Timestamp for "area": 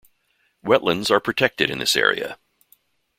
1.95-2.39